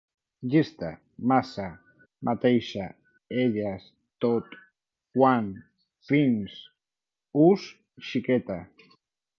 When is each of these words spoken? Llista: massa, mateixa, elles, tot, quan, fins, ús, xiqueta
Llista: 0.51 0.87
massa, 1.31 1.65
mateixa, 2.29 2.87
elles, 3.43 3.87
tot, 4.27 4.59
quan, 5.21 5.53
fins, 6.11 6.59
ús, 7.51 7.73
xiqueta 8.13 8.61